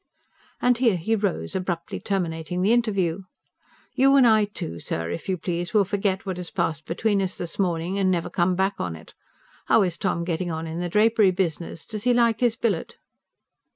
[0.59, 3.21] And here he rose, abruptly terminating the interview.
[3.93, 7.37] "You and I, too, sir, if you please, will forget what has passed between us
[7.37, 9.13] this morning, and never come back on it.
[9.67, 11.85] How is Tom getting on in the drapery business?
[11.85, 12.97] Does he like his billet?"